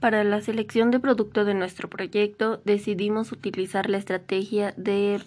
[0.00, 5.22] Para la selección de producto de nuestro proyecto decidimos utilizar la estrategia de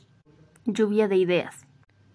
[0.66, 1.66] lluvia de ideas,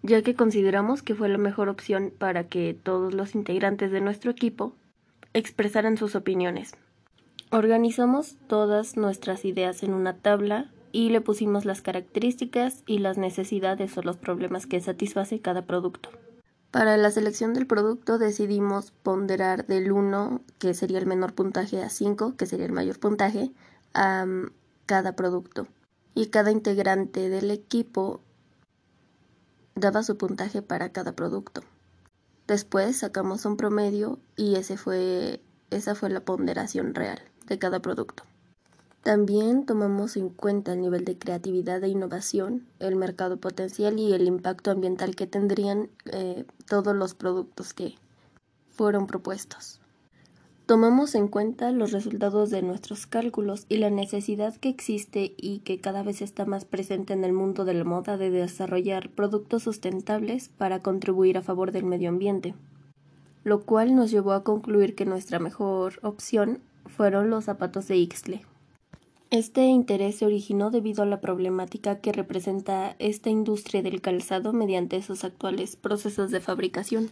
[0.02, 4.30] ya que consideramos que fue la mejor opción para que todos los integrantes de nuestro
[4.30, 4.76] equipo
[5.32, 6.76] expresaran sus opiniones.
[7.50, 13.98] Organizamos todas nuestras ideas en una tabla y le pusimos las características y las necesidades
[13.98, 16.10] o los problemas que satisface cada producto.
[16.74, 21.88] Para la selección del producto decidimos ponderar del 1, que sería el menor puntaje, a
[21.88, 23.52] 5, que sería el mayor puntaje,
[23.92, 24.50] a mm,
[24.84, 25.68] cada producto.
[26.16, 28.20] Y cada integrante del equipo
[29.76, 31.60] daba su puntaje para cada producto.
[32.48, 38.24] Después sacamos un promedio y ese fue, esa fue la ponderación real de cada producto.
[39.04, 44.26] También tomamos en cuenta el nivel de creatividad e innovación, el mercado potencial y el
[44.26, 47.96] impacto ambiental que tendrían eh, todos los productos que
[48.70, 49.78] fueron propuestos.
[50.64, 55.82] Tomamos en cuenta los resultados de nuestros cálculos y la necesidad que existe y que
[55.82, 60.48] cada vez está más presente en el mundo de la moda de desarrollar productos sustentables
[60.48, 62.54] para contribuir a favor del medio ambiente,
[63.44, 68.53] lo cual nos llevó a concluir que nuestra mejor opción fueron los zapatos de Ixtle.
[69.30, 75.02] Este interés se originó debido a la problemática que representa esta industria del calzado mediante
[75.02, 77.10] sus actuales procesos de fabricación.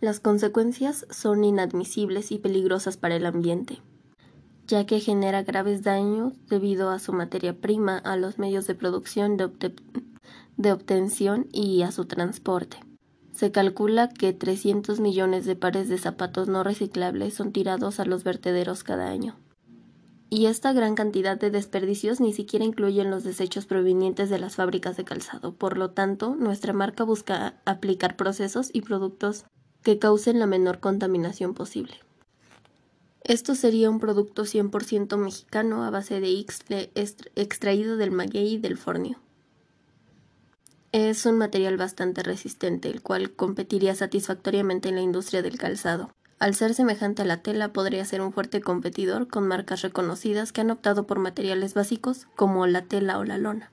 [0.00, 3.78] Las consecuencias son inadmisibles y peligrosas para el ambiente,
[4.66, 9.36] ya que genera graves daños debido a su materia prima, a los medios de producción,
[9.36, 12.78] de, obtención y a su transporte.
[13.32, 18.22] Se calcula que 300 millones de pares de zapatos no reciclables son tirados a los
[18.24, 19.36] vertederos cada año
[20.34, 24.96] y esta gran cantidad de desperdicios ni siquiera incluyen los desechos provenientes de las fábricas
[24.96, 25.54] de calzado.
[25.54, 29.44] Por lo tanto, nuestra marca busca aplicar procesos y productos
[29.84, 32.00] que causen la menor contaminación posible.
[33.22, 36.90] Esto sería un producto 100% mexicano a base de ixtle
[37.36, 39.20] extraído del maguey y del fornio.
[40.90, 46.10] Es un material bastante resistente, el cual competiría satisfactoriamente en la industria del calzado.
[46.44, 50.60] Al ser semejante a la tela, podría ser un fuerte competidor con marcas reconocidas que
[50.60, 53.72] han optado por materiales básicos como la tela o la lona.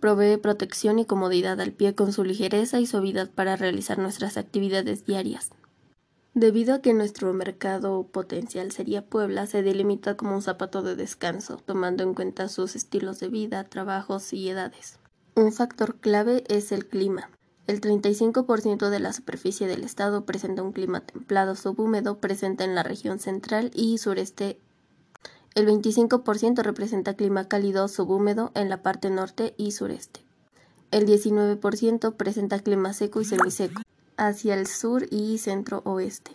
[0.00, 5.06] Provee protección y comodidad al pie con su ligereza y suavidad para realizar nuestras actividades
[5.06, 5.52] diarias.
[6.34, 11.56] Debido a que nuestro mercado potencial sería Puebla, se delimita como un zapato de descanso,
[11.56, 14.98] tomando en cuenta sus estilos de vida, trabajos y edades.
[15.36, 17.30] Un factor clave es el clima.
[17.66, 22.82] El 35% de la superficie del estado presenta un clima templado subhúmedo, presente en la
[22.82, 24.58] región central y sureste.
[25.54, 30.20] El 25% representa clima cálido subhúmedo en la parte norte y sureste.
[30.90, 33.80] El 19% presenta clima seco y semiseco
[34.18, 36.32] hacia el sur y centro-oeste.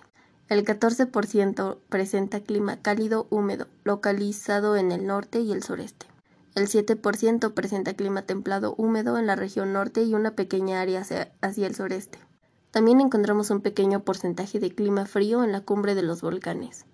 [0.48, 6.08] El 14% presenta clima cálido húmedo, localizado en el norte y el sureste.
[6.56, 11.68] El 7% presenta clima templado húmedo en la región norte y una pequeña área hacia,
[11.68, 12.20] el sureste.
[12.72, 16.86] También encontramos un pequeño porcentaje de clima frío en la cumbre de los volcanes.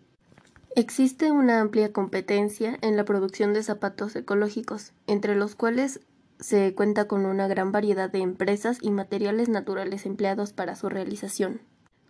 [0.75, 6.01] Existe una amplia competencia en la producción de zapatos ecológicos, entre los cuales
[6.39, 11.61] se cuenta con una gran variedad de empresas y materiales naturales empleados para su realización,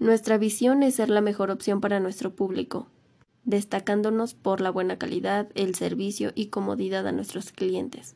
[0.00, 2.88] Nuestra visión es ser la mejor opción para nuestro público.
[3.44, 8.14] destacándonos por la buena calidad, el servicio y comodidad a nuestros clientes.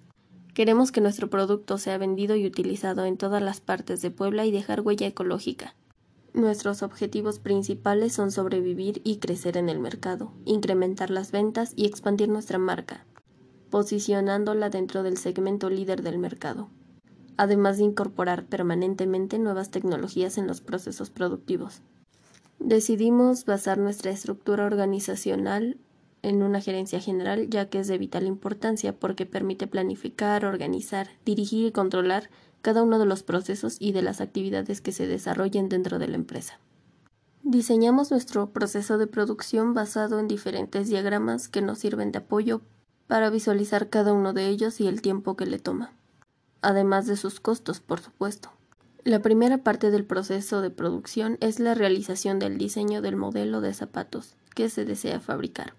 [0.55, 4.51] Queremos que nuestro producto sea vendido y utilizado en todas las partes de Puebla y
[4.51, 5.75] dejar huella ecológica.
[6.33, 12.29] Nuestros objetivos principales son sobrevivir y crecer en el mercado, incrementar las ventas y expandir
[12.29, 13.05] nuestra marca,
[13.71, 16.71] posicionándola dentro del segmento líder del mercado,
[17.37, 21.83] además de incorporar permanentemente nuevas tecnologías en los procesos productivos.
[22.59, 25.79] Decidimos basar nuestra estructura organizacional
[26.23, 31.67] en una gerencia general, ya que es de vital importancia porque permite planificar, organizar, dirigir
[31.67, 32.31] y controlar
[32.63, 36.17] cada uno de los procesos y de las actividades que se desarrollen dentro de la
[36.17, 36.59] empresa.
[37.43, 42.63] Diseñamos nuestro proceso de producción basado en diferentes diagramas que nos sirven de apoyo
[43.07, 45.93] para visualizar cada uno de ellos y el tiempo que le toma,
[46.65, 48.51] además de sus costos, por supuesto.
[49.05, 53.75] La primera parte del proceso de producción es la realización del diseño del modelo de
[53.75, 55.75] zapatos que se desea fabricar,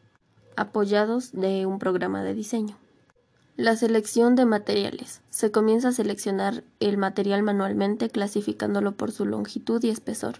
[0.55, 2.77] apoyados de un programa de diseño.
[3.57, 5.21] La selección de materiales.
[5.29, 10.35] Se comienza a seleccionar el material manualmente clasificándolo por su longitud y espesor.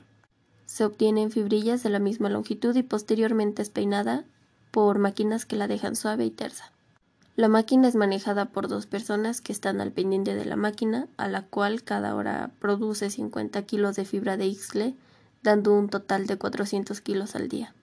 [0.66, 4.26] Se obtienen fibrillas de la misma longitud y posteriormente es peinada
[4.70, 6.75] por máquinas que la dejan suave y tersa.
[7.36, 11.28] La máquina es manejada por dos personas que están al pendiente de la máquina, a
[11.28, 14.96] la cual cada hora produce 50 kilos de fibra de Ixle,
[15.44, 17.76] dando un total de 400 kilos al día.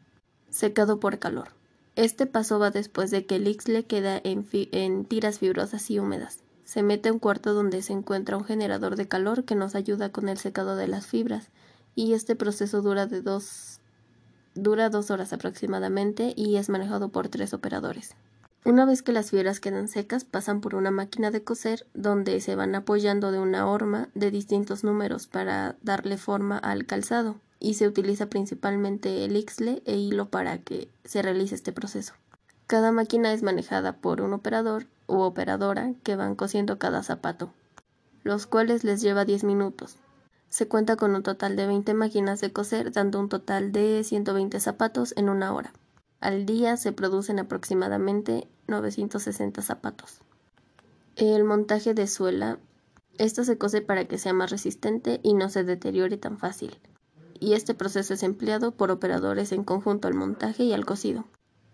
[0.48, 1.48] Secado por calor.
[1.96, 6.38] Este paso va después de que el Ixle queda en, en tiras fibrosas y húmedas.
[6.64, 10.10] Se mete a un cuarto donde se encuentra un generador de calor que nos ayuda
[10.10, 11.50] con el secado de las fibras,
[11.94, 13.80] y este proceso dura de dos
[14.54, 18.14] dura dos horas aproximadamente y es manejado por tres operadores.
[18.64, 22.54] Una vez que las fibras quedan secas, pasan por una máquina de coser donde se
[22.54, 27.88] van apoyando de una horma de distintos números para darle forma al calzado y se
[27.88, 32.14] utiliza principalmente el ixle e hilo para que se realice este proceso.
[32.68, 37.52] Cada máquina es manejada por un operador u operadora que van cosiendo cada zapato,
[38.22, 39.96] los cuales les lleva 10 minutos.
[40.48, 44.60] Se cuenta con un total de 20 máquinas de coser, dando un total de 120
[44.60, 45.72] zapatos en una hora.
[46.22, 50.20] Al día se producen aproximadamente 960 zapatos.
[51.16, 52.58] El montaje de suela.
[53.18, 56.78] Esto se cose para que sea más resistente y no se deteriore tan fácil.
[57.38, 61.26] Y este proceso es empleado por operadores en conjunto al montaje y al cosido.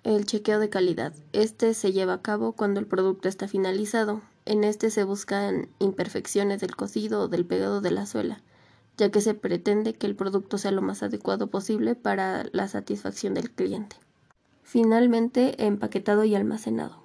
[0.03, 1.13] El chequeo de calidad.
[1.33, 4.23] Este se lleva a cabo cuando el producto está finalizado.
[4.45, 8.43] En este se buscan imperfecciones del cosido o del pegado de la suela,
[8.97, 13.35] ya que se pretende que el producto sea lo más adecuado posible para la satisfacción
[13.35, 13.97] del cliente.
[14.71, 17.03] Finalmente, empaquetado y almacenado.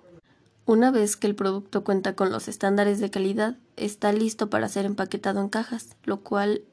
[0.65, 4.86] Una vez que el producto cuenta con los estándares de calidad, está listo para ser
[4.86, 6.63] empaquetado en cajas, lo cual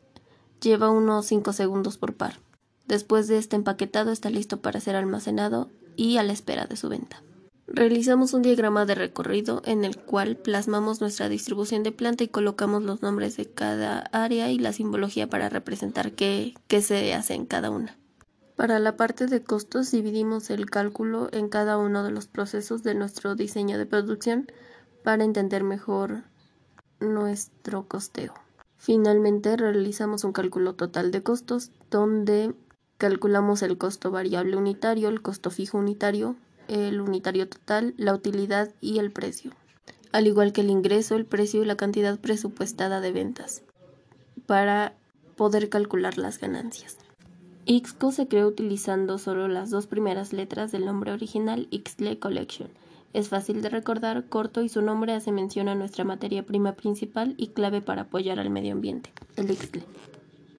[0.60, 2.40] lleva unos 5 segundos por par.
[2.88, 6.88] Después de este empaquetado está listo para ser almacenado y a la espera de su
[6.88, 7.22] venta.
[7.68, 12.82] Realizamos un diagrama de recorrido en el cual plasmamos nuestra distribución de planta y colocamos
[12.82, 17.46] los nombres de cada área y la simbología para representar qué, qué se hace en
[17.46, 17.96] cada una.
[18.60, 22.94] Para la parte de costos dividimos el cálculo en cada uno de los procesos de
[22.94, 24.52] nuestro diseño de producción
[25.02, 26.24] para entender mejor
[27.00, 28.34] nuestro costeo.
[28.76, 32.54] Finalmente realizamos un cálculo total de costos donde
[32.98, 36.36] calculamos el costo variable unitario, el costo fijo unitario,
[36.68, 39.52] el unitario total, la utilidad y el precio,
[40.12, 43.62] al igual que el ingreso, el precio y la cantidad presupuestada de ventas,
[44.44, 44.92] para
[45.34, 46.99] poder calcular las ganancias.
[47.72, 52.68] Ixco se creó utilizando solo las dos primeras letras del nombre original Ixtle Collection.
[53.12, 57.34] Es fácil de recordar, corto y su nombre hace mención a nuestra materia prima principal
[57.36, 59.84] y clave para apoyar al medio ambiente, el Ixtle.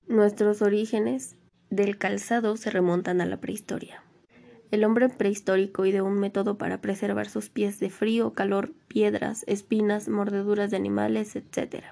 [0.08, 1.36] Nuestros orígenes
[1.70, 4.02] del calzado se remontan a la prehistoria.
[4.72, 10.08] El hombre prehistórico ideó un método para preservar sus pies de frío, calor, piedras, espinas,
[10.08, 11.84] mordeduras de animales, etc.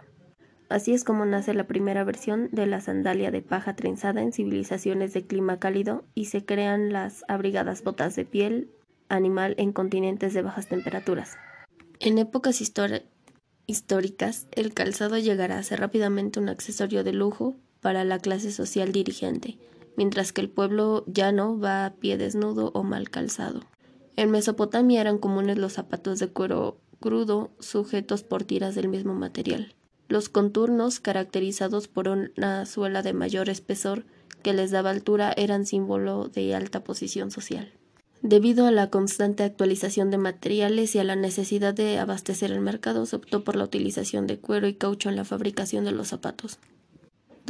[0.69, 5.13] Así es como nace la primera versión de la sandalia de paja trenzada en civilizaciones
[5.13, 8.69] de clima cálido y se crean las abrigadas botas de piel
[9.09, 11.37] animal en continentes de bajas temperaturas.
[11.99, 18.19] En épocas históricas, el calzado llegará a ser rápidamente un accesorio de lujo para la
[18.19, 19.57] clase social dirigente,
[19.97, 23.61] mientras que el pueblo llano va a pie desnudo o mal calzado.
[24.15, 29.73] En Mesopotamia eran comunes los zapatos de cuero crudo sujetos por tiras del mismo material.
[30.09, 34.05] Los contornos, caracterizados por una suela de mayor espesor
[34.41, 37.71] que les daba altura, eran símbolo de alta posición social.
[38.23, 43.05] Debido a la constante actualización de materiales y a la necesidad de abastecer el mercado,
[43.05, 46.57] se optó por la utilización de cuero y caucho en la fabricación de los zapatos.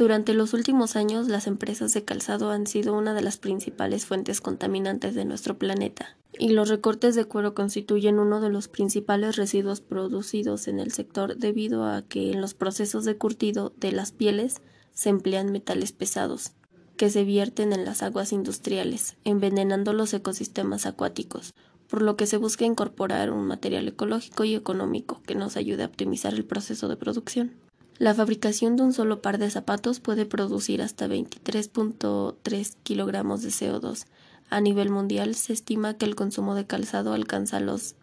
[0.00, 4.40] Durante los últimos años, las empresas de calzado han sido una de las principales fuentes
[4.40, 9.82] contaminantes de nuestro planeta, y los recortes de cuero constituyen uno de los principales residuos
[9.82, 14.62] producidos en el sector debido a que en los procesos de curtido de las pieles
[14.94, 16.52] se emplean metales pesados,
[16.96, 21.52] que se vierten en las aguas industriales, envenenando los ecosistemas acuáticos,
[21.88, 25.88] por lo que se busca incorporar un material ecológico y económico que nos ayude a
[25.88, 27.52] optimizar el proceso de producción.
[28.00, 34.06] La fabricación de un solo par de zapatos puede producir hasta 23.3 kilogramos de CO2.
[34.48, 37.96] A nivel mundial se estima que el consumo de calzado alcanza los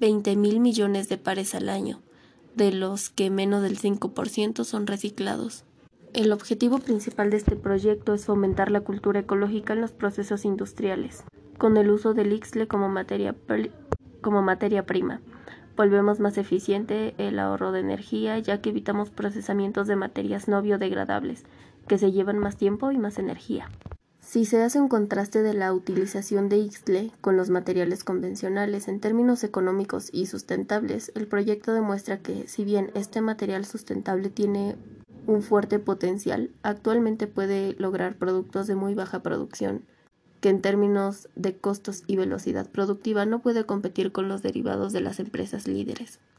[0.00, 2.00] 20 mil millones de pares al año,
[2.56, 5.64] de los que menos del 5% son reciclados.
[6.14, 11.22] El objetivo principal de este proyecto es fomentar la cultura ecológica en los procesos industriales,
[11.58, 13.36] con el uso del IXLE como materia,
[14.22, 15.20] como materia prima
[15.78, 21.44] volvemos más eficiente el ahorro de energía ya que evitamos procesamientos de materias no biodegradables
[21.86, 23.70] que se llevan más tiempo y más energía.
[24.20, 28.98] Si se hace un contraste de la utilización de IXLE con los materiales convencionales en
[28.98, 34.76] términos económicos y sustentables, el proyecto demuestra que si bien este material sustentable tiene
[35.28, 39.84] un fuerte potencial, actualmente puede lograr productos de muy baja producción
[40.40, 45.00] que en términos de costos y velocidad productiva no puede competir con los derivados de
[45.00, 46.20] las empresas líderes.